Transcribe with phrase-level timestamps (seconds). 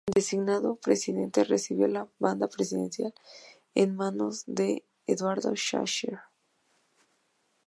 [0.15, 3.13] Designado presidente, recibió la banda presidencial
[3.75, 6.17] de manos de don Eduardo Schaerer.